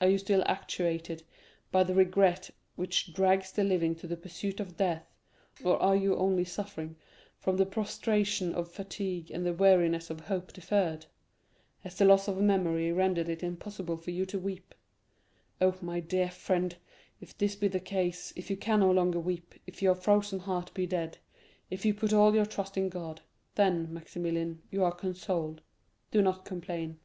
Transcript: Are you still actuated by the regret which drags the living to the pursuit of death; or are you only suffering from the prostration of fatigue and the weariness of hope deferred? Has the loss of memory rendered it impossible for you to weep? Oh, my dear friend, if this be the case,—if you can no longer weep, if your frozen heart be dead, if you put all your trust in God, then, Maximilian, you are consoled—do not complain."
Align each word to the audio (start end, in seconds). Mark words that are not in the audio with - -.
Are 0.00 0.08
you 0.08 0.18
still 0.18 0.42
actuated 0.46 1.22
by 1.70 1.84
the 1.84 1.94
regret 1.94 2.50
which 2.74 3.14
drags 3.14 3.52
the 3.52 3.62
living 3.62 3.94
to 3.94 4.08
the 4.08 4.16
pursuit 4.16 4.58
of 4.58 4.76
death; 4.78 5.06
or 5.64 5.80
are 5.80 5.94
you 5.94 6.16
only 6.16 6.42
suffering 6.44 6.96
from 7.38 7.56
the 7.56 7.64
prostration 7.64 8.52
of 8.52 8.68
fatigue 8.68 9.30
and 9.30 9.46
the 9.46 9.52
weariness 9.52 10.10
of 10.10 10.18
hope 10.22 10.52
deferred? 10.52 11.06
Has 11.82 11.94
the 11.96 12.04
loss 12.04 12.26
of 12.26 12.38
memory 12.40 12.90
rendered 12.90 13.28
it 13.28 13.44
impossible 13.44 13.96
for 13.96 14.10
you 14.10 14.26
to 14.26 14.40
weep? 14.40 14.74
Oh, 15.60 15.76
my 15.80 16.00
dear 16.00 16.32
friend, 16.32 16.74
if 17.20 17.38
this 17.38 17.54
be 17.54 17.68
the 17.68 17.78
case,—if 17.78 18.50
you 18.50 18.56
can 18.56 18.80
no 18.80 18.90
longer 18.90 19.20
weep, 19.20 19.54
if 19.68 19.80
your 19.80 19.94
frozen 19.94 20.40
heart 20.40 20.74
be 20.74 20.84
dead, 20.88 21.18
if 21.70 21.84
you 21.84 21.94
put 21.94 22.12
all 22.12 22.34
your 22.34 22.44
trust 22.46 22.76
in 22.76 22.88
God, 22.88 23.20
then, 23.54 23.94
Maximilian, 23.94 24.62
you 24.72 24.82
are 24.82 24.90
consoled—do 24.90 26.20
not 26.20 26.44
complain." 26.44 26.98